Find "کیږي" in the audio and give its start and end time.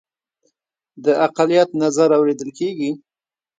2.59-2.91